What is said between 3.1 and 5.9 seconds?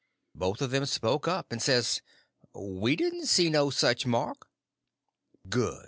see no such mark." "Good!"